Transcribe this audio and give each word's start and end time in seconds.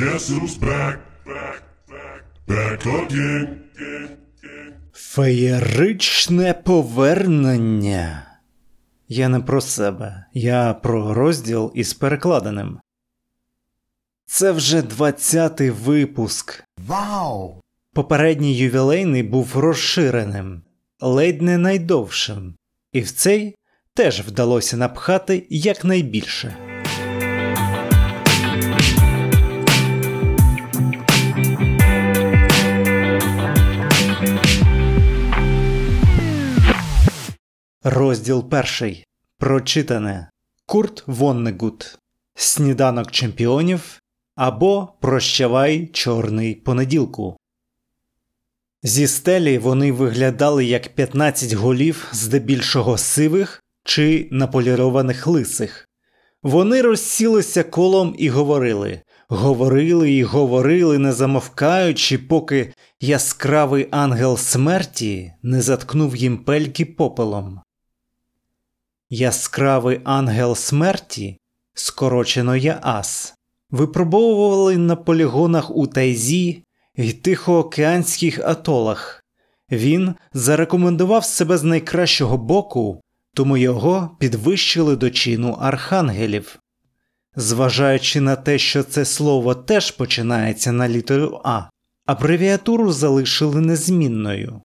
Guess 0.00 0.30
who's 0.30 0.56
back, 0.56 0.98
back, 1.26 1.62
back, 1.88 2.22
back 2.48 2.86
again. 2.86 3.46
Феєричне 4.92 6.54
повернення. 6.54 8.26
Я 9.08 9.28
не 9.28 9.40
про 9.40 9.60
себе, 9.60 10.24
я 10.32 10.74
про 10.74 11.14
розділ 11.14 11.72
із 11.74 11.94
перекладеним. 11.94 12.80
Це 14.26 14.52
вже 14.52 14.80
20-й 14.80 15.70
випуск. 15.70 16.64
Вау! 16.86 17.60
Попередній 17.94 18.56
ювілейний 18.56 19.22
був 19.22 19.58
розширеним, 19.58 20.62
ледь 21.00 21.42
не 21.42 21.58
найдовшим, 21.58 22.54
і 22.92 23.00
в 23.00 23.10
цей 23.10 23.54
теж 23.94 24.20
вдалося 24.20 24.76
напхати 24.76 25.46
якнайбільше. 25.50 26.69
Розділ 37.84 38.48
перший. 38.48 39.06
Прочитане 39.38 40.30
Курт 40.66 41.02
Воннегут. 41.06 41.98
Сніданок 42.34 43.10
чемпіонів 43.10 44.00
або 44.36 44.88
Прощавай 45.00 45.86
чорний 45.86 46.54
понеділку. 46.54 47.36
Зі 48.82 49.06
стелі 49.06 49.58
вони 49.58 49.92
виглядали 49.92 50.64
як 50.64 50.94
15 50.94 51.52
голів, 51.52 52.08
здебільшого 52.12 52.98
сивих 52.98 53.62
чи 53.84 54.28
наполірованих 54.30 55.26
лисих. 55.26 55.88
Вони 56.42 56.82
розсілися 56.82 57.62
колом 57.62 58.14
і 58.18 58.28
говорили, 58.28 59.02
говорили 59.28 60.12
і 60.12 60.22
говорили, 60.22 60.98
не 60.98 61.12
замовкаючи, 61.12 62.18
поки 62.18 62.72
яскравий 63.00 63.88
ангел 63.90 64.36
смерті 64.36 65.32
не 65.42 65.62
заткнув 65.62 66.16
їм 66.16 66.38
пельки 66.38 66.84
попелом. 66.84 67.60
Яскравий 69.12 70.00
ангел 70.04 70.54
смерті, 70.54 71.38
скорочено 71.74 72.56
Яас, 72.56 73.34
випробовували 73.70 74.76
на 74.76 74.96
полігонах 74.96 75.76
у 75.76 75.86
Тайзі 75.86 76.64
й 76.96 77.12
тихоокеанських 77.12 78.38
атолах. 78.38 79.24
Він 79.70 80.14
зарекомендував 80.32 81.24
себе 81.24 81.58
з 81.58 81.62
найкращого 81.62 82.38
боку, 82.38 83.00
тому 83.34 83.56
його 83.56 84.16
підвищили 84.18 84.96
до 84.96 85.10
чину 85.10 85.58
архангелів. 85.60 86.58
Зважаючи 87.36 88.20
на 88.20 88.36
те, 88.36 88.58
що 88.58 88.82
це 88.82 89.04
слово 89.04 89.54
теж 89.54 89.90
починається 89.90 90.72
на 90.72 90.88
літеру 90.88 91.40
А, 91.44 91.62
абревіатуру 92.06 92.92
залишили 92.92 93.60
незмінною. 93.60 94.62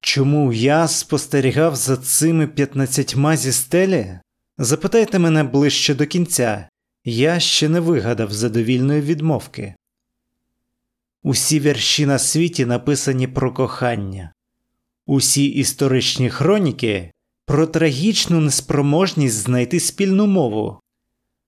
Чому 0.00 0.52
я 0.52 0.88
спостерігав 0.88 1.76
за 1.76 1.96
цими 1.96 2.46
п'ятнадцятьма 2.46 3.36
зі 3.36 3.52
стелі? 3.52 4.18
Запитайте 4.58 5.18
мене 5.18 5.44
ближче 5.44 5.94
до 5.94 6.06
кінця, 6.06 6.68
я 7.04 7.40
ще 7.40 7.68
не 7.68 7.80
вигадав 7.80 8.32
задовільної 8.32 9.00
відмовки. 9.00 9.74
Усі 11.22 11.60
вірші 11.60 12.06
на 12.06 12.18
світі 12.18 12.66
написані 12.66 13.26
про 13.26 13.52
кохання, 13.52 14.32
усі 15.06 15.44
історичні 15.44 16.30
хроніки 16.30 17.12
про 17.46 17.66
трагічну 17.66 18.40
неспроможність 18.40 19.34
знайти 19.34 19.80
спільну 19.80 20.26
мову. 20.26 20.80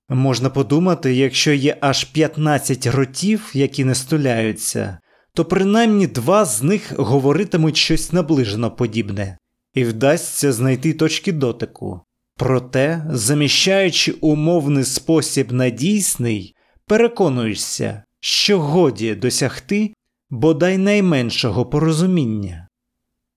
Можна 0.08 0.50
подумати, 0.50 1.14
якщо 1.14 1.52
є 1.52 1.76
аж 1.80 2.04
15 2.04 2.86
ротів, 2.86 3.50
які 3.54 3.84
не 3.84 3.94
стуляються, 3.94 4.98
то 5.38 5.44
принаймні 5.44 6.06
два 6.06 6.44
з 6.44 6.62
них 6.62 6.98
говоритимуть 6.98 7.76
щось 7.76 8.12
наближено 8.12 8.70
подібне, 8.70 9.38
і 9.74 9.84
вдасться 9.84 10.52
знайти 10.52 10.92
точки 10.92 11.32
дотику. 11.32 12.00
Проте, 12.36 13.06
заміщаючи 13.10 14.12
умовний 14.12 14.84
спосіб 14.84 15.52
на 15.52 15.70
дійсний, 15.70 16.54
переконуєшся, 16.86 18.02
що 18.20 18.60
годі 18.60 19.14
досягти 19.14 19.94
бодай 20.30 20.78
найменшого 20.78 21.66
порозуміння. 21.66 22.68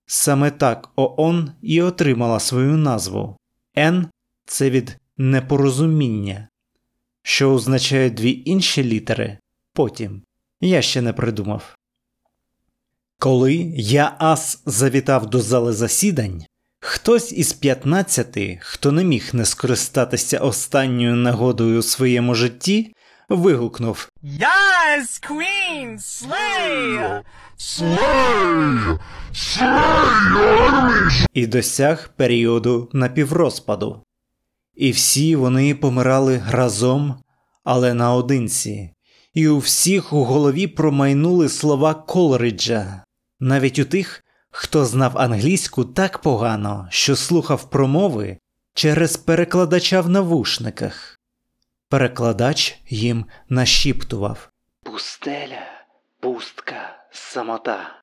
Саме 0.05 0.51
так 0.51 0.89
ООН 0.95 1.51
і 1.61 1.81
отримала 1.81 2.39
свою 2.39 2.77
назву 2.77 3.37
Н 3.77 4.07
це 4.45 4.69
від 4.69 4.97
непорозуміння, 5.17 6.47
що 7.23 7.53
означає 7.53 8.09
дві 8.09 8.41
інші 8.45 8.83
літери 8.83 9.37
потім. 9.73 10.21
Я 10.61 10.81
ще 10.81 11.01
не 11.01 11.13
придумав. 11.13 11.75
Коли 13.21 13.73
я 13.75 14.15
ас 14.19 14.61
завітав 14.65 15.29
до 15.29 15.39
зали 15.39 15.73
засідань, 15.73 16.43
хтось 16.79 17.31
із 17.31 17.53
15, 17.53 18.37
хто 18.61 18.91
не 18.91 19.03
міг 19.03 19.29
не 19.33 19.45
скористатися 19.45 20.39
останньою 20.39 21.15
нагодою 21.15 21.79
у 21.79 21.81
своєму 21.81 22.35
житті, 22.35 22.93
вигукнув 23.29 24.09
Yes, 24.23 25.29
Queen, 25.29 25.99
slay! 25.99 27.21
і 31.33 31.47
досяг 31.47 32.09
періоду 32.15 32.89
напіврозпаду. 32.93 34.03
І 34.75 34.91
всі 34.91 35.35
вони 35.35 35.75
помирали 35.75 36.43
разом, 36.49 37.15
але 37.63 37.93
наодинці, 37.93 38.93
і 39.33 39.47
у 39.47 39.57
всіх 39.57 40.13
у 40.13 40.23
голові 40.23 40.67
промайнули 40.67 41.49
слова 41.49 41.93
Колриджа, 41.93 43.03
навіть 43.41 43.79
у 43.79 43.85
тих, 43.85 44.23
хто 44.49 44.85
знав 44.85 45.17
англійську 45.17 45.85
так 45.85 46.17
погано, 46.21 46.87
що 46.89 47.15
слухав 47.15 47.69
промови 47.69 48.37
через 48.73 49.17
перекладача 49.17 50.01
в 50.01 50.09
навушниках. 50.09 51.19
Перекладач 51.89 52.79
їм 52.89 53.25
нашіптував 53.49 54.49
Пустеля, 54.83 55.61
пустка, 56.19 57.05
самота. 57.11 58.01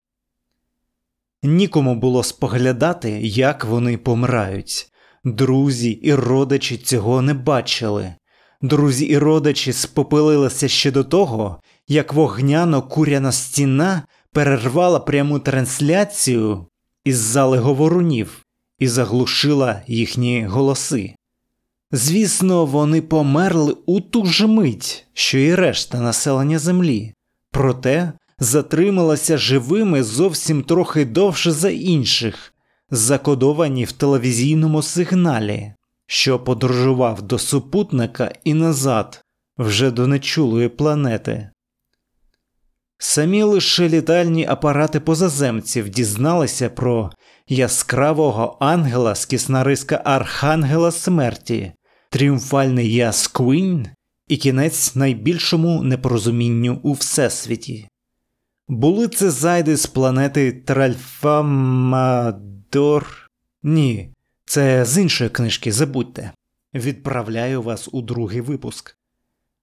Нікому 1.42 1.94
було 1.94 2.22
споглядати, 2.22 3.20
як 3.22 3.64
вони 3.64 3.98
помирають. 3.98 4.92
Друзі 5.24 5.90
і 5.90 6.14
родичі 6.14 6.76
цього 6.76 7.22
не 7.22 7.34
бачили. 7.34 8.14
Друзі 8.62 9.04
і 9.04 9.18
родичі 9.18 9.72
спопилилися 9.72 10.68
ще 10.68 10.90
до 10.90 11.04
того, 11.04 11.60
як 11.88 12.12
вогняно 12.12 12.82
куряна 12.82 13.32
стіна 13.32 14.02
перервала 14.32 15.00
пряму 15.00 15.38
трансляцію 15.38 16.66
із 17.04 17.18
зали 17.18 17.58
говорунів 17.58 18.44
і 18.78 18.88
заглушила 18.88 19.82
їхні 19.86 20.44
голоси. 20.44 21.14
Звісно, 21.92 22.66
вони 22.66 23.02
померли 23.02 23.76
у 23.86 24.00
ту 24.00 24.26
ж 24.26 24.46
мить, 24.46 25.06
що 25.12 25.38
і 25.38 25.54
решта 25.54 26.00
населення 26.00 26.58
землі, 26.58 27.14
проте 27.50 28.12
затрималися 28.38 29.38
живими 29.38 30.02
зовсім 30.02 30.62
трохи 30.62 31.04
довше 31.04 31.52
за 31.52 31.70
інших, 31.70 32.54
закодовані 32.90 33.84
в 33.84 33.92
телевізійному 33.92 34.82
сигналі, 34.82 35.72
що 36.06 36.38
подорожував 36.38 37.22
до 37.22 37.38
супутника 37.38 38.32
і 38.44 38.54
назад, 38.54 39.24
вже 39.58 39.90
до 39.90 40.06
нечулої 40.06 40.68
планети. 40.68 41.50
Самі 42.98 43.42
лише 43.42 43.88
літальні 43.88 44.46
апарати 44.46 45.00
позаземців 45.00 45.88
дізналися 45.88 46.70
про 46.70 47.10
яскравого 47.48 48.56
ангела 48.60 49.14
з 49.14 49.26
киснариска 49.26 50.02
Архангела 50.04 50.90
смерті, 50.90 51.72
тріумфальний 52.10 52.94
Яс 52.94 53.28
Квін 53.28 53.88
і 54.28 54.36
кінець 54.36 54.94
найбільшому 54.94 55.82
непорозумінню 55.82 56.80
у 56.82 56.92
всесвіті. 56.92 57.88
Були 58.68 59.08
це 59.08 59.30
зайди 59.30 59.76
з 59.76 59.86
планети 59.86 60.52
Тральфамадор. 60.52 61.46
Ні, 63.62 64.10
це 64.44 64.84
з 64.84 64.98
іншої 64.98 65.30
книжки, 65.30 65.72
забудьте. 65.72 66.32
Відправляю 66.74 67.62
вас 67.62 67.88
у 67.92 68.02
другий 68.02 68.40
випуск. 68.40 68.97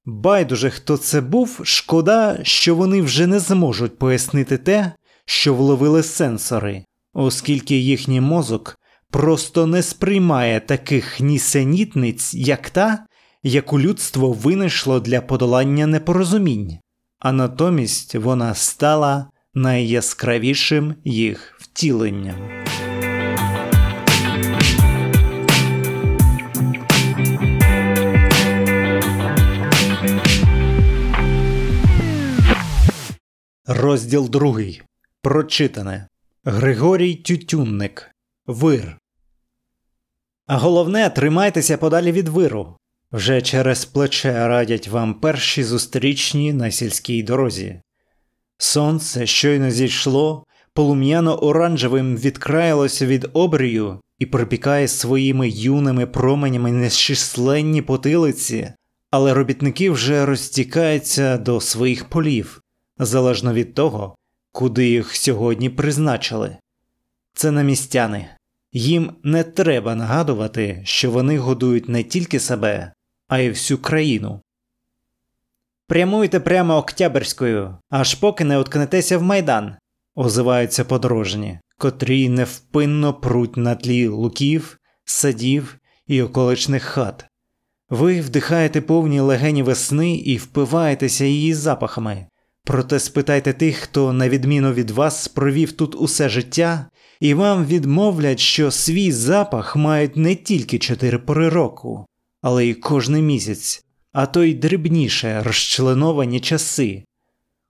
Байдуже, 0.05 0.69
хто 0.69 0.97
це 0.97 1.21
був, 1.21 1.61
шкода, 1.63 2.39
що 2.43 2.75
вони 2.75 3.01
вже 3.01 3.27
не 3.27 3.39
зможуть 3.39 3.99
пояснити 3.99 4.57
те, 4.57 4.91
що 5.25 5.53
вловили 5.53 6.03
сенсори, 6.03 6.85
оскільки 7.13 7.75
їхній 7.77 8.21
мозок 8.21 8.77
просто 9.11 9.67
не 9.67 9.83
сприймає 9.83 10.59
таких 10.59 11.19
нісенітниць, 11.19 12.33
як 12.33 12.69
та, 12.69 13.05
яку 13.43 13.79
людство 13.79 14.31
винайшло 14.31 14.99
для 14.99 15.21
подолання 15.21 15.87
непорозумінь, 15.87 16.77
а 17.19 17.31
натомість 17.31 18.15
вона 18.15 18.53
стала 18.53 19.29
найяскравішим 19.53 20.95
їх 21.03 21.57
втіленням. 21.59 22.35
Розділ 33.77 34.29
другий. 34.29 34.81
Прочитане. 35.21 36.07
Григорій 36.43 37.15
Тютюнник. 37.15 38.11
Вир. 38.47 38.97
А 40.47 40.57
головне, 40.57 41.09
тримайтеся 41.09 41.77
подалі 41.77 42.11
від 42.11 42.27
виру. 42.27 42.77
Вже 43.11 43.41
через 43.41 43.85
плече 43.85 44.47
радять 44.47 44.87
вам 44.87 45.13
перші 45.13 45.63
зустрічні 45.63 46.53
на 46.53 46.71
сільській 46.71 47.23
дорозі. 47.23 47.81
Сонце 48.57 49.25
щойно 49.25 49.71
зійшло, 49.71 50.45
полум'яно 50.73 51.43
оранжевим 51.43 52.17
відкраїлося 52.17 53.05
від 53.05 53.29
обрію 53.33 53.99
і 54.19 54.25
припікає 54.25 54.87
своїми 54.87 55.49
юними 55.49 56.05
променями 56.05 56.71
нещисленні 56.71 57.81
потилиці, 57.81 58.73
але 59.11 59.33
робітники 59.33 59.89
вже 59.89 60.25
розтікаються 60.25 61.37
до 61.37 61.61
своїх 61.61 62.09
полів, 62.09 62.61
залежно 62.97 63.53
від 63.53 63.73
того, 63.73 64.15
куди 64.51 64.89
їх 64.89 65.15
сьогодні 65.15 65.69
призначили. 65.69 66.57
Це 67.33 67.51
намістяни. 67.51 68.29
Їм 68.71 69.11
не 69.23 69.43
треба 69.43 69.95
нагадувати, 69.95 70.81
що 70.85 71.11
вони 71.11 71.37
годують 71.37 71.89
не 71.89 72.03
тільки 72.03 72.39
себе, 72.39 72.93
а 73.27 73.39
й 73.39 73.49
всю 73.49 73.77
країну. 73.77 74.41
Прямуйте 75.87 76.39
прямо 76.39 76.77
Октябрською, 76.77 77.77
аж 77.89 78.15
поки 78.15 78.43
не 78.43 78.59
уткнетеся 78.59 79.17
в 79.17 79.21
майдан, 79.21 79.75
озиваються 80.15 80.85
подорожні, 80.85 81.59
котрі 81.77 82.29
невпинно 82.29 83.13
пруть 83.13 83.57
на 83.57 83.75
тлі 83.75 84.07
луків, 84.07 84.79
садів 85.05 85.77
і 86.07 86.21
околичних 86.21 86.83
хат. 86.83 87.25
Ви 87.89 88.21
вдихаєте 88.21 88.81
повні 88.81 89.19
легені 89.19 89.63
весни 89.63 90.15
і 90.15 90.37
впиваєтеся 90.37 91.25
її 91.25 91.53
запахами. 91.53 92.27
Проте 92.65 92.99
спитайте 92.99 93.53
тих, 93.53 93.77
хто, 93.77 94.13
на 94.13 94.29
відміну 94.29 94.73
від 94.73 94.89
вас, 94.89 95.27
провів 95.27 95.71
тут 95.71 95.95
усе 95.95 96.29
життя, 96.29 96.85
і 97.19 97.33
вам 97.33 97.65
відмовлять, 97.65 98.39
що 98.39 98.71
свій 98.71 99.11
запах 99.11 99.75
мають 99.75 100.15
не 100.15 100.35
тільки 100.35 100.79
чотири 100.79 101.17
пори 101.17 101.49
року, 101.49 102.05
але 102.41 102.65
й 102.65 102.73
кожний 102.73 103.21
місяць, 103.21 103.85
а 104.13 104.25
то 104.25 104.43
й 104.43 104.53
дрібніше 104.53 105.43
розчленовані 105.43 106.39
часи. 106.39 107.03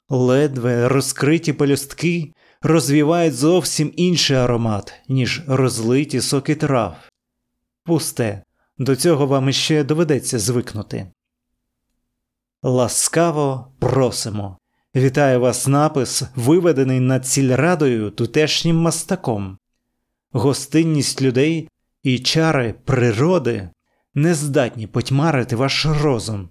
Ледве 0.09 0.87
розкриті 0.87 1.53
пелюстки 1.53 2.31
розвівають 2.61 3.35
зовсім 3.35 3.93
інший 3.95 4.37
аромат, 4.37 4.93
ніж 5.09 5.41
розлиті 5.47 6.21
соки 6.21 6.55
трав. 6.55 6.95
Пусте, 7.83 8.43
до 8.77 8.95
цього 8.95 9.27
вам 9.27 9.49
іще 9.49 9.83
доведеться 9.83 10.39
звикнути. 10.39 11.11
Ласкаво 12.63 13.71
просимо. 13.79 14.57
Вітаю 14.95 15.39
вас 15.39 15.67
напис, 15.67 16.23
виведений 16.35 16.99
над 16.99 17.27
сільрадою 17.27 18.11
тутешнім 18.11 18.75
мастаком. 18.75 19.57
Гостинність 20.31 21.21
людей 21.21 21.69
і 22.03 22.19
чари 22.19 22.75
природи 22.85 23.69
не 24.13 24.33
здатні 24.33 24.87
потьмарити 24.87 25.55
ваш 25.55 25.85
розум. 25.85 26.49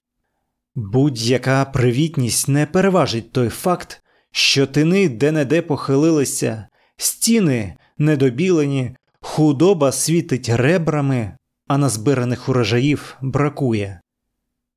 Будь-яка 0.74 1.64
привітність 1.64 2.48
не 2.48 2.66
переважить 2.66 3.32
той 3.32 3.48
факт, 3.48 4.02
що 4.30 4.66
тини 4.66 5.08
де-не-де 5.08 5.62
похилилися, 5.62 6.66
стіни 6.96 7.76
недобілені, 7.98 8.96
худоба 9.20 9.92
світить 9.92 10.48
ребрами, 10.48 11.36
а 11.66 11.78
назбираних 11.78 12.48
урожаїв 12.48 13.16
бракує. 13.20 14.00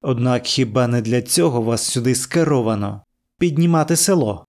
Однак 0.02 0.46
хіба 0.46 0.88
не 0.88 1.02
для 1.02 1.22
цього 1.22 1.62
вас 1.62 1.84
сюди 1.84 2.16
скеровано 2.16 3.02
піднімати 3.40 3.96
село? 3.96 4.46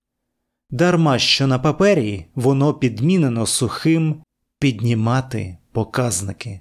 Дарма 0.70 1.18
що 1.18 1.46
на 1.46 1.58
папері 1.58 2.26
воно 2.34 2.74
підмінено 2.74 3.46
сухим 3.46 4.22
піднімати 4.58 5.58
показники. 5.72 6.60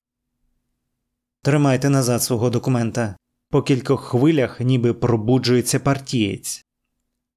Тримайте 1.44 1.90
назад 1.90 2.24
свого 2.24 2.50
документа. 2.50 3.16
По 3.50 3.62
кількох 3.62 4.04
хвилях 4.04 4.60
ніби 4.60 4.94
пробуджується 4.94 5.80
партієць. 5.80 6.66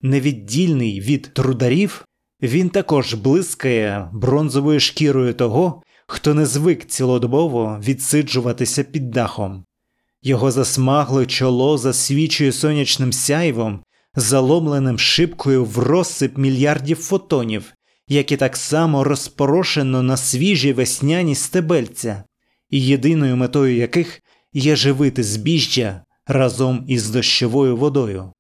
Невіддільний 0.01 1.01
від 1.01 1.31
трударів, 1.35 2.05
він 2.43 2.71
також 2.71 3.15
блискає 3.15 4.11
бронзовою 4.13 4.81
шкірою 4.81 5.35
того, 5.35 5.83
хто 6.07 6.35
не 6.35 6.47
звик 6.47 6.87
цілодобово 6.87 7.81
відсиджуватися 7.83 8.85
під 8.85 9.11
дахом. 9.11 9.65
Його 10.23 10.51
засмагле 10.51 11.27
чоло 11.27 11.79
засвічує 11.79 12.53
сонячним 12.53 13.13
сяйвом, 13.13 13.83
заломленим 14.15 14.99
шибкою 14.99 15.65
в 15.65 15.79
розсип 15.79 16.39
мільярдів 16.39 16.97
фотонів, 16.97 17.73
які 18.09 18.37
так 18.37 18.57
само 18.57 19.05
розпорошено 19.05 20.03
на 20.03 20.17
свіжі 20.17 20.73
весняні 20.73 21.35
стебельця, 21.35 22.25
і 22.71 22.85
єдиною 22.85 23.37
метою 23.37 23.77
яких 23.77 24.21
є 24.53 24.77
живити 24.77 25.23
збіжжя 25.23 26.05
разом 26.27 26.85
із 26.89 27.11
дощовою 27.11 27.77
водою. 27.77 28.33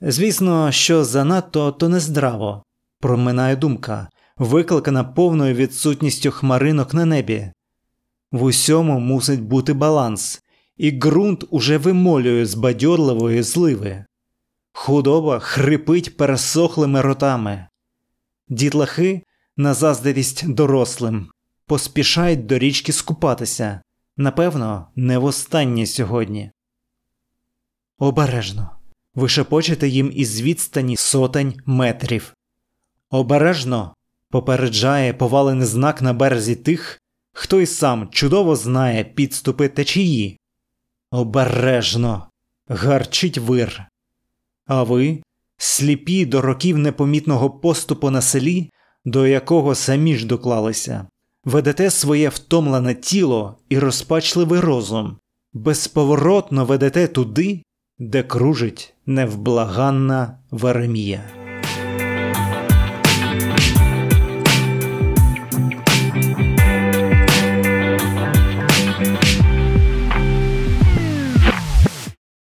Звісно, 0.00 0.72
що 0.72 1.04
занадто 1.04 1.72
то 1.72 1.88
нездраво, 1.88 2.62
проминає 3.00 3.56
думка, 3.56 4.08
викликана 4.36 5.04
повною 5.04 5.54
відсутністю 5.54 6.30
хмаринок 6.30 6.94
на 6.94 7.04
небі. 7.04 7.52
В 8.32 8.42
усьому 8.42 9.00
мусить 9.00 9.42
бути 9.42 9.72
баланс, 9.72 10.40
і 10.76 10.90
ґрунт 10.90 11.44
уже 11.50 11.78
вимолює 11.78 12.46
з 12.46 12.54
бадьорливої 12.54 13.42
зливи. 13.42 14.04
Худоба 14.82 15.38
хрипить 15.40 16.16
пересохлими 16.16 17.00
ротами. 17.00 17.66
Дітлахи, 18.48 19.22
на 19.56 19.74
заздрість 19.74 20.48
дорослим, 20.48 21.30
поспішають 21.66 22.46
до 22.46 22.58
річки 22.58 22.92
скупатися, 22.92 23.82
напевно, 24.16 24.86
не 24.96 25.18
востаннє 25.18 25.86
сьогодні. 25.86 26.50
Обережно. 27.98 28.70
Ви 29.14 29.28
шепочете 29.28 29.88
їм 29.88 30.12
із 30.14 30.40
відстані 30.40 30.96
сотень 30.96 31.60
метрів. 31.66 32.34
Обережно 33.10 33.94
попереджає 34.30 35.14
повалений 35.14 35.66
знак 35.66 36.02
на 36.02 36.12
березі 36.12 36.56
тих, 36.56 37.00
хто 37.32 37.60
й 37.60 37.66
сам 37.66 38.08
чудово 38.10 38.56
знає 38.56 39.04
підступи 39.04 39.68
течії. 39.68 40.38
Обережно 41.10 42.30
гарчить 42.68 43.38
вир. 43.38 43.89
А 44.70 44.82
ви, 44.82 45.22
сліпі 45.56 46.26
до 46.26 46.40
років 46.40 46.78
непомітного 46.78 47.50
поступу 47.50 48.10
на 48.10 48.20
селі, 48.20 48.70
до 49.04 49.26
якого 49.26 49.74
самі 49.74 50.16
ж 50.16 50.26
доклалися, 50.26 51.06
ведете 51.44 51.90
своє 51.90 52.28
втомлене 52.28 52.94
тіло 52.94 53.56
і 53.68 53.78
розпачливий 53.78 54.60
розум, 54.60 55.16
безповоротно 55.52 56.64
ведете 56.64 57.08
туди, 57.08 57.62
де 57.98 58.22
кружить 58.22 58.94
невблаганна 59.06 60.38
Веремія. 60.50 61.24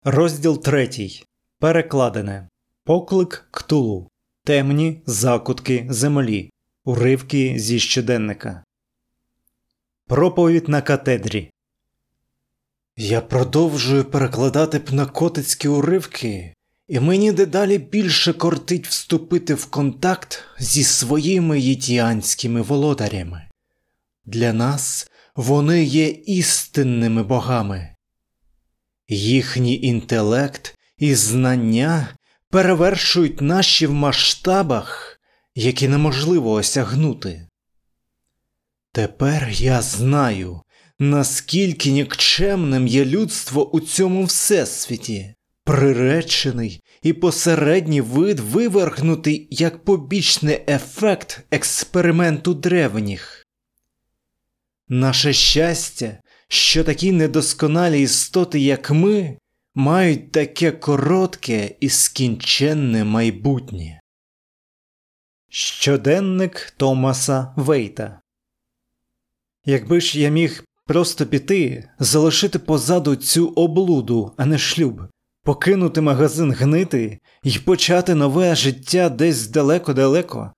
Розділ 0.03 0.61
третій. 0.63 1.23
Перекладене. 1.61 2.49
Поклик 2.83 3.47
ктулу. 3.51 4.09
Темні 4.45 5.01
закутки 5.05 5.87
землі. 5.89 6.49
Уривки 6.85 7.59
зі 7.59 7.79
щоденника. 7.79 8.63
Проповідь 10.07 10.69
на 10.69 10.81
катедрі. 10.81 11.51
Я 12.97 13.21
продовжую 13.21 14.05
перекладати 14.05 14.79
пнакотицькі 14.79 15.67
уривки, 15.67 16.53
і 16.87 16.99
мені 16.99 17.31
дедалі 17.31 17.77
більше 17.77 18.33
кортить 18.33 18.87
вступити 18.87 19.53
в 19.53 19.65
контакт 19.65 20.43
зі 20.59 20.83
своїми 20.83 21.59
єтіанськими 21.59 22.61
володарями. 22.61 23.49
Для 24.25 24.53
нас 24.53 25.11
вони 25.35 25.83
є 25.83 26.07
істинними 26.09 27.23
богами. 27.23 27.95
Їхній 29.07 29.81
інтелект 29.81 30.77
і 31.01 31.15
знання 31.15 32.15
перевершують 32.49 33.41
наші 33.41 33.87
в 33.87 33.91
масштабах, 33.93 35.19
які 35.55 35.87
неможливо 35.87 36.51
осягнути. 36.51 37.47
Тепер 38.91 39.49
я 39.49 39.81
знаю, 39.81 40.61
наскільки 40.99 41.91
нікчемним 41.91 42.87
є 42.87 43.05
людство 43.05 43.71
у 43.71 43.79
цьому 43.79 44.23
всесвіті, 44.23 45.33
приречений 45.63 46.81
і 47.01 47.13
посередній 47.13 48.01
вид 48.01 48.39
вивергнутий 48.39 49.47
як 49.51 49.83
побічний 49.85 50.63
ефект 50.67 51.39
експерименту 51.51 52.53
древніх. 52.53 53.45
Наше 54.87 55.33
щастя, 55.33 56.17
що 56.47 56.83
такі 56.83 57.11
недосконалі 57.11 58.01
істоти, 58.01 58.59
як 58.59 58.91
ми, 58.91 59.37
мають 59.75 60.31
таке 60.31 60.71
коротке 60.71 61.75
і 61.79 61.89
скінченне 61.89 63.03
майбутнє. 63.03 63.99
Щоденник 65.49 66.73
Томаса 66.77 67.53
Вейта 67.55 68.21
Якби 69.65 70.01
ж 70.01 70.19
я 70.19 70.29
міг 70.29 70.63
просто 70.85 71.25
піти, 71.25 71.89
залишити 71.99 72.59
позаду 72.59 73.15
цю 73.15 73.47
облуду, 73.47 74.33
а 74.37 74.45
не 74.45 74.57
шлюб, 74.57 75.01
покинути 75.43 76.01
магазин 76.01 76.51
гнити 76.51 77.19
і 77.43 77.59
почати 77.59 78.15
нове 78.15 78.55
життя 78.55 79.09
десь 79.09 79.47
далеко-далеко, 79.47 80.53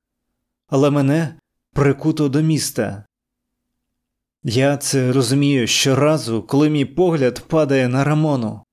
але 0.67 0.89
мене 0.89 1.35
прикуто 1.73 2.29
до 2.29 2.41
міста. 2.41 3.05
Я 4.43 4.77
це 4.77 5.11
розумію 5.11 5.67
щоразу, 5.67 6.43
коли 6.43 6.69
мій 6.69 6.85
погляд 6.85 7.43
падає 7.47 7.87
на 7.87 8.03
Рамону. 8.03 8.63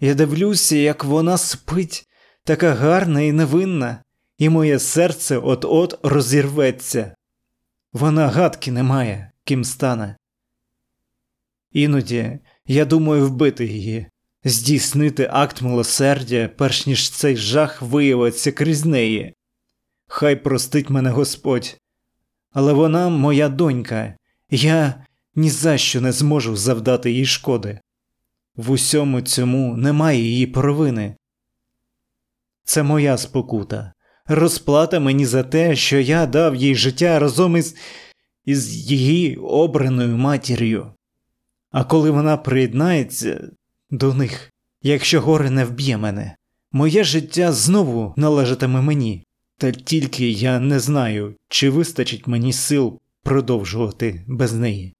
Я 0.00 0.14
дивлюся, 0.14 0.76
як 0.76 1.04
вона 1.04 1.38
спить, 1.38 2.08
така 2.44 2.74
гарна 2.74 3.20
і 3.20 3.32
невинна, 3.32 4.02
і 4.38 4.48
моє 4.48 4.78
серце 4.78 5.38
от-от 5.38 6.00
розірветься. 6.02 7.16
Вона 7.92 8.28
гадки 8.28 8.72
не 8.72 8.82
має, 8.82 9.30
ким 9.44 9.64
стане. 9.64 10.16
Іноді 11.72 12.38
я 12.66 12.84
думаю 12.84 13.26
вбити 13.26 13.66
її, 13.66 14.06
здійснити 14.44 15.28
акт 15.32 15.62
милосердя, 15.62 16.50
перш 16.56 16.86
ніж 16.86 17.10
цей 17.10 17.36
жах 17.36 17.82
виявиться 17.82 18.52
крізь 18.52 18.84
неї. 18.84 19.34
Хай 20.06 20.36
простить 20.36 20.90
мене 20.90 21.10
Господь, 21.10 21.78
але 22.52 22.72
вона 22.72 23.08
моя 23.08 23.48
донька, 23.48 24.16
я 24.50 25.04
ні 25.34 25.50
за 25.50 25.78
що 25.78 26.00
не 26.00 26.12
зможу 26.12 26.56
завдати 26.56 27.10
їй 27.12 27.26
шкоди. 27.26 27.80
В 28.56 28.70
усьому 28.70 29.20
цьому 29.20 29.76
немає 29.76 30.20
її 30.20 30.46
провини. 30.46 31.16
Це 32.64 32.82
моя 32.82 33.16
спокута, 33.16 33.92
розплата 34.26 35.00
мені 35.00 35.26
за 35.26 35.42
те, 35.42 35.76
що 35.76 36.00
я 36.00 36.26
дав 36.26 36.54
їй 36.54 36.74
життя 36.74 37.18
разом 37.18 37.56
із, 37.56 37.76
із 38.44 38.90
її 38.90 39.36
обраною 39.36 40.16
матір'ю. 40.16 40.92
А 41.70 41.84
коли 41.84 42.10
вона 42.10 42.36
приєднається 42.36 43.50
до 43.90 44.14
них, 44.14 44.52
якщо 44.82 45.20
горе 45.20 45.50
не 45.50 45.64
вб'є 45.64 45.96
мене, 45.96 46.36
моє 46.72 47.04
життя 47.04 47.52
знову 47.52 48.14
належатиме 48.16 48.80
мені, 48.80 49.24
та 49.58 49.72
тільки 49.72 50.30
я 50.30 50.60
не 50.60 50.80
знаю, 50.80 51.34
чи 51.48 51.70
вистачить 51.70 52.26
мені 52.26 52.52
сил 52.52 53.00
продовжувати 53.22 54.24
без 54.26 54.52
неї. 54.52 54.94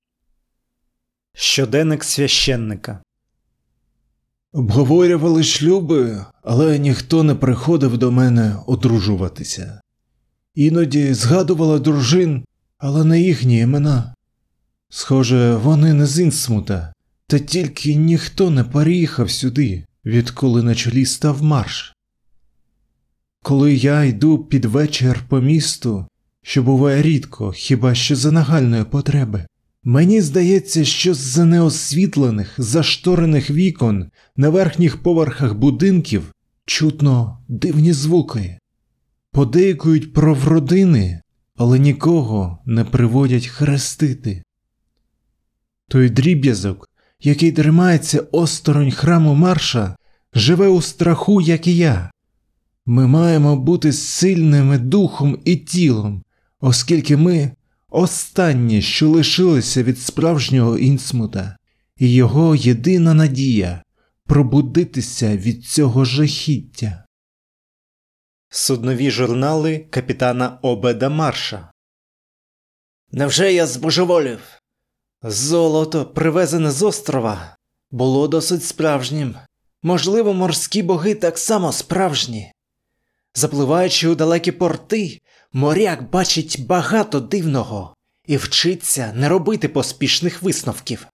Щоденник 1.35 2.05
священника 2.05 3.03
Обговорювали 4.55 5.43
шлюби, 5.43 6.25
але 6.43 6.79
ніхто 6.79 7.23
не 7.23 7.35
приходив 7.35 7.99
до 7.99 8.13
мене 8.13 8.57
одружуватися. 8.67 9.81
Іноді 10.55 11.15
згадувала 11.15 11.79
дружин, 11.79 12.45
але 12.79 13.05
не 13.05 13.21
їхні 13.21 13.59
імена. 13.59 14.15
Схоже, 14.89 15.57
вони 15.57 15.95
не 15.95 16.07
з 16.07 16.21
Інсмута, 16.21 16.93
та 17.27 17.39
тільки 17.39 17.95
ніхто 17.95 18.51
не 18.51 18.65
переїхав 18.65 19.31
сюди, 19.31 19.85
відколи 20.05 20.63
на 20.63 20.75
чолі 20.75 21.07
став 21.07 21.43
марш. 21.43 21.95
Коли 23.43 23.75
я 23.75 24.05
йду 24.05 24.39
під 24.39 24.65
вечір 24.65 25.25
по 25.29 25.41
місту, 25.41 26.07
що 26.43 26.63
буває 26.63 27.03
рідко, 27.03 27.53
хіба 27.53 27.95
що 27.95 28.17
за 28.17 28.33
нагальної 28.33 28.85
потреби, 28.85 29.47
мені 29.85 30.21
здається, 30.21 30.85
що 30.85 31.15
з 31.15 31.45
неосвітлених, 31.45 32.55
зашторених 32.59 33.51
вікон 33.51 34.11
на 34.37 34.49
верхніх 34.49 35.03
поверхах 35.03 35.55
будинків 35.55 36.33
чутно 36.67 37.39
дивні 37.49 37.93
звуки, 37.93 38.59
подейкують 39.33 40.13
про 40.13 40.35
вродини, 40.35 41.21
але 41.57 41.79
нікого 41.79 42.59
не 42.67 42.85
приводять 42.85 43.47
хрестити. 43.47 44.43
Той 45.89 46.11
дріб'язок, 46.11 46.89
який 47.21 47.53
тримається 47.53 48.21
осторонь 48.33 48.91
храму 48.91 49.35
марша, 49.35 49.97
живе 50.35 50.69
у 50.69 50.83
страху, 50.83 51.41
як 51.41 51.67
і 51.67 51.77
я. 51.77 52.11
Ми 52.87 53.07
маємо 53.07 53.57
бути 53.57 53.93
сильними 53.93 54.79
духом 54.79 55.39
і 55.45 55.57
тілом, 55.57 56.23
оскільки 56.61 57.17
ми 57.17 57.53
останні, 57.95 58.83
що 58.83 59.09
лишилися 59.09 59.83
від 59.83 59.99
справжнього 59.99 60.79
інсмута, 60.79 61.57
і 61.97 62.13
його 62.13 62.55
єдина 62.55 63.15
надія 63.15 63.83
пробудитися 64.27 65.37
від 65.37 65.65
цього 65.65 66.05
жахіття. 66.05 67.05
Суднові 68.49 69.11
журнали 69.11 69.79
капітана 69.79 70.59
Обеда 70.63 71.09
Марша. 71.09 71.71
Невже 73.13 73.53
я 73.53 73.67
збожеволів? 73.67 74.41
Золото, 75.23 76.07
привезене 76.07 76.71
з 76.71 76.83
острова, 76.83 77.57
було 77.91 78.29
досить 78.29 78.65
справжнім. 78.65 79.35
Можливо, 79.83 80.35
морські 80.35 80.83
боги 80.83 81.15
так 81.15 81.39
само 81.39 81.73
справжні. 81.73 82.53
Запливаючи 83.35 84.09
у 84.09 84.15
далекі 84.15 84.53
порти, 84.53 85.21
моряк 85.55 86.11
бачить 86.11 86.67
багато 86.67 87.21
дивного 87.21 87.95
і 88.27 88.37
вчиться 88.37 89.13
не 89.13 89.29
робити 89.29 89.69
поспішних 89.69 90.43
висновків. 90.43 91.07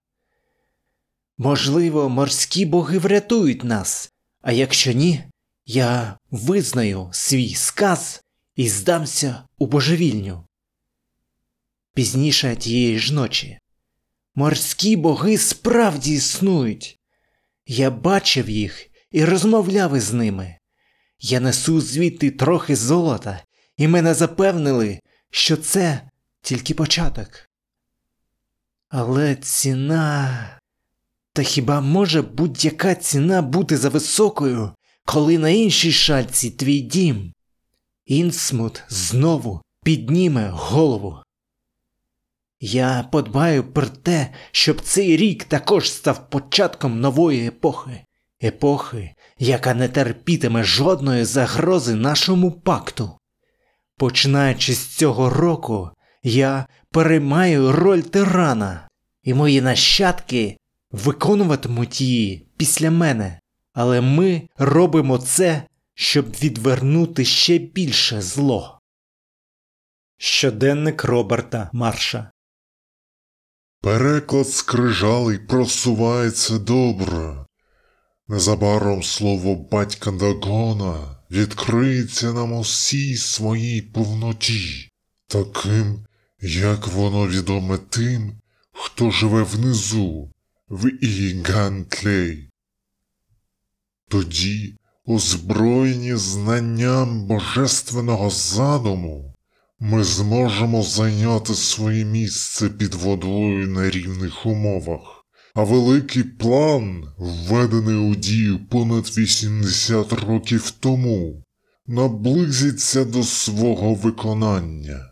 Можливо, 1.39 2.09
морські 2.09 2.65
боги 2.65 2.99
врятують 2.99 3.65
нас, 3.65 4.13
а 4.43 4.53
якщо 4.53 4.93
ні, 4.93 5.25
я 5.67 6.19
визнаю 6.31 7.09
свій 7.13 7.55
сказ 7.55 8.23
і 8.57 8.69
здамся 8.69 9.43
у 9.59 9.67
божевільню. 9.67 10.47
Пізніше 11.95 12.57
тієї 12.57 12.99
ж 12.99 13.15
ночі. 13.15 13.59
Морські 14.35 14.97
боги 14.97 15.39
справді 15.39 16.13
існують. 16.13 16.99
Я 17.67 17.91
бачив 17.91 18.51
їх 18.51 18.87
і 19.11 19.25
розмовляв 19.25 19.97
із 19.97 20.13
ними. 20.13 20.57
Я 21.19 21.41
несу 21.41 21.81
звідти 21.81 22.31
трохи 22.31 22.77
золота, 22.77 23.43
і 23.81 23.89
мене 23.89 24.15
запевнили, 24.15 25.01
що 25.31 25.57
це 25.57 26.01
тільки 26.43 26.75
початок. 26.75 27.49
Але 28.89 29.37
ціна. 29.37 30.59
Та 31.33 31.43
хіба 31.43 31.81
може 31.81 32.23
будь-яка 32.23 32.95
ціна 32.95 33.43
бути 33.43 33.77
за 33.77 33.89
високою, 33.89 34.73
коли 35.05 35.39
на 35.39 35.49
іншій 35.49 35.93
шальці 35.93 36.51
твій 36.51 36.81
дім? 36.81 37.33
Інсмут 38.07 38.83
знову 38.89 39.63
підніме 39.85 40.51
голову. 40.53 41.19
Я 42.61 43.09
подбаю 43.13 43.73
про 43.73 43.87
те, 43.87 44.33
щоб 44.53 44.81
цей 44.81 45.17
рік 45.17 45.45
також 45.45 45.93
став 45.93 46.31
початком 46.31 47.01
нової 47.01 47.47
епохи, 47.47 48.05
епохи, 48.43 49.15
яка 49.39 49.75
не 49.75 49.89
терпітиме 49.89 50.65
жодної 50.65 51.25
загрози 51.25 51.95
нашому 51.95 52.53
пакту. 52.53 53.20
Починаючи 54.01 54.75
з 54.75 54.87
цього 54.87 55.31
року, 55.31 55.91
я 56.23 56.67
переймаю 56.91 57.73
роль 57.73 58.01
тирана, 58.01 58.89
і 59.23 59.35
мої 59.35 59.61
нащадки 59.61 60.57
виконуватимуть 60.91 62.01
її 62.01 62.49
після 62.57 62.91
мене, 62.91 63.41
але 63.73 64.01
ми 64.01 64.49
робимо 64.59 65.19
це, 65.19 65.63
щоб 65.95 66.27
відвернути 66.31 67.25
ще 67.25 67.59
більше 67.59 68.23
зло. 68.23 68.81
Щоденник 70.17 71.05
Роберта 71.05 71.71
Марша 71.73 72.31
Переклад 73.81 74.49
скрижалий 74.49 75.39
просувається 75.39 76.59
добре. 76.59 77.47
Незабаром 78.29 79.03
слово 79.03 79.55
батька 79.55 80.11
Дагона 80.11 81.20
відкриється 81.31 82.33
нам 82.33 82.53
усій 82.53 83.17
своїй 83.17 83.83
повноті, 83.83 84.91
таким, 85.27 86.07
як 86.41 86.87
воно 86.87 87.29
відоме 87.29 87.79
тим, 87.79 88.33
хто 88.73 89.11
живе 89.11 89.43
внизу, 89.43 90.31
в 90.69 90.91
Ігантлей. 91.05 92.51
Тоді, 94.09 94.75
озброєні 95.07 96.17
знанням 96.17 97.27
божественного 97.27 98.31
задуму, 98.31 99.35
ми 99.81 100.05
зможемо 100.05 100.83
зайняти 100.83 101.55
своє 101.55 102.05
місце 102.05 102.69
під 102.69 102.95
водою 102.95 103.69
на 103.69 103.91
рівних 103.91 104.47
умовах, 104.47 105.20
а 105.55 105.63
великий 105.63 106.23
план, 106.23 107.13
введений 107.19 107.95
у 107.95 108.15
дію 108.15 108.67
понад 108.67 109.19
80 109.19 110.13
років 110.13 110.71
тому, 110.71 111.45
наблизиться 111.87 113.05
до 113.05 113.23
свого 113.23 113.95
виконання. 113.95 115.11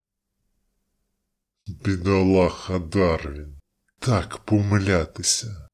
Бідолаха 1.67 2.79
Дарвін, 2.79 3.61
так 3.99 4.39
помилятися. 4.39 5.69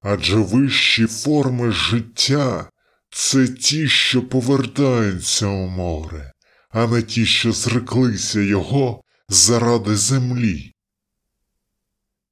Адже 0.00 0.36
вищі 0.36 1.06
форми 1.06 1.72
життя 1.72 2.70
це 3.10 3.48
ті, 3.48 3.88
що 3.88 4.28
повертаються 4.28 5.46
у 5.46 5.66
море, 5.66 6.32
а 6.70 6.86
не 6.86 7.02
ті, 7.02 7.26
що 7.26 7.52
зреклися 7.52 8.40
його 8.40 9.02
заради 9.28 9.96
землі. 9.96 10.74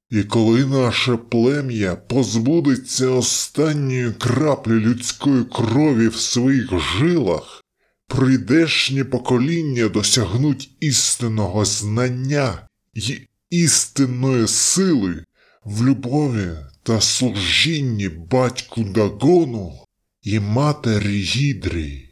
І 0.09 0.23
коли 0.23 0.65
наше 0.65 1.17
плем'я 1.17 1.95
позбудеться 1.95 3.07
останньої 3.07 4.11
краплі 4.11 4.71
людської 4.71 5.43
крові 5.43 6.07
в 6.07 6.15
своїх 6.15 6.79
жилах, 6.79 7.63
прийдешні 8.07 9.03
покоління 9.03 9.89
досягнуть 9.89 10.69
істинного 10.79 11.65
знання 11.65 12.67
й 12.93 13.27
істинної 13.49 14.47
сили 14.47 15.25
в 15.63 15.85
любові 15.85 16.49
та 16.83 17.01
служінні 17.01 18.09
батьку 18.09 18.83
Дагону 18.83 19.73
і 20.21 20.39
матері 20.39 21.21
Гідрі. 21.21 22.11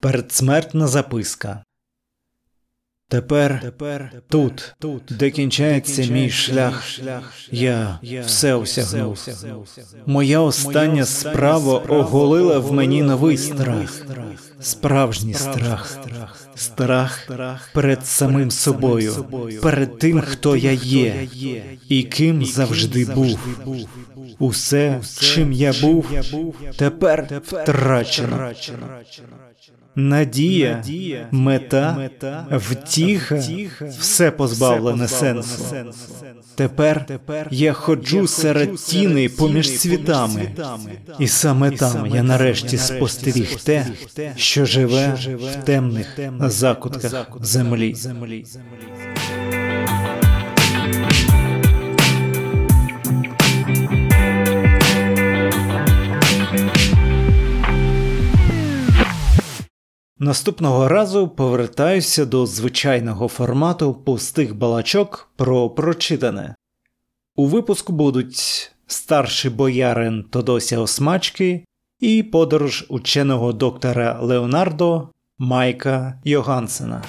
Передсмертна 0.00 0.88
записка. 0.88 1.64
Тепер, 3.10 3.60
Тепер 3.62 4.10
тут, 4.28 4.74
тут, 4.78 5.02
де 5.10 5.30
кінчається 5.30 6.12
мій 6.12 6.30
шлях, 6.30 7.00
я 7.50 7.98
все 8.26 8.54
осягнув. 8.54 9.28
Моя 10.06 10.40
остання 10.40 11.04
справа 11.04 11.78
оголила 11.78 12.58
в 12.58 12.72
мені 12.72 13.02
новий 13.02 13.36
страх, 13.36 14.06
справжній 14.60 15.34
страх, 15.34 16.00
страх. 16.54 17.28
Перед 17.74 18.06
самим 18.06 18.50
собою, 18.50 19.24
перед 19.62 19.98
тим, 19.98 20.20
хто 20.20 20.56
я 20.56 20.72
є, 20.72 21.28
і 21.88 22.02
ким 22.02 22.44
завжди 22.44 23.04
був. 23.04 23.38
Усе, 24.38 25.00
чим 25.20 25.52
я 25.52 25.72
був, 25.82 26.06
тепер 26.76 27.40
втрачено. 27.44 28.52
Надія, 29.96 30.82
мета, 31.30 31.94
мета 31.98 32.46
втіха, 32.50 33.42
все 34.00 34.30
позбавлене 34.30 35.08
сенсу. 35.08 35.64
Тепер 36.54 37.06
Тепер 37.06 37.48
я 37.50 37.72
ходжу 37.72 38.26
серед 38.26 38.74
тіни 38.74 39.28
поміж 39.28 39.78
світами, 39.78 40.50
і 41.18 41.28
саме 41.28 41.70
там 41.70 42.06
я 42.06 42.22
нарешті 42.22 42.78
спостеріг 42.78 43.60
те, 43.64 43.86
що 44.36 44.64
живе 44.64 45.18
в 45.24 45.64
темних 45.64 46.18
закутках 46.40 47.26
землі. 47.40 47.94
Наступного 60.22 60.88
разу 60.88 61.28
повертаюся 61.28 62.26
до 62.26 62.46
звичайного 62.46 63.28
формату 63.28 63.94
пустих 63.94 64.54
балачок 64.54 65.30
про 65.36 65.70
прочитане. 65.70 66.54
У 67.36 67.46
випуску 67.46 67.92
будуть 67.92 68.72
старший 68.86 69.50
боярин 69.50 70.24
Тодося 70.30 70.78
Осмачки 70.78 71.64
і 72.00 72.22
подорож 72.22 72.86
ученого 72.88 73.52
доктора 73.52 74.18
Леонардо 74.22 75.08
Майка 75.38 76.20
Йогансена. 76.24 77.02